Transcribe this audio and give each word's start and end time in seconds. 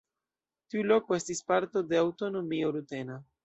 Tiu 0.73 0.85
loko 0.93 1.19
estis 1.19 1.43
parto 1.53 1.87
de 1.95 2.03
aŭtonomio 2.07 2.77
rutena. 2.79 3.23